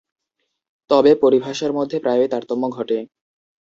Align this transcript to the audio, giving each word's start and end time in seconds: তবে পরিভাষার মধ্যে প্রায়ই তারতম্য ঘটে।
তবে 0.89 1.11
পরিভাষার 1.23 1.71
মধ্যে 1.73 1.97
প্রায়ই 2.03 2.31
তারতম্য 2.33 2.63
ঘটে। 2.69 2.97